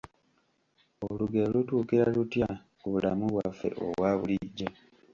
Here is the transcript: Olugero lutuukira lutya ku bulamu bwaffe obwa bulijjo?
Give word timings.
Olugero 1.07 1.47
lutuukira 1.55 2.05
lutya 2.15 2.47
ku 2.79 2.85
bulamu 2.91 3.25
bwaffe 3.33 3.69
obwa 3.83 4.09
bulijjo? 4.19 4.67